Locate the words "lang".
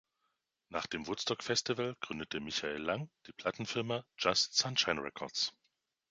2.81-3.11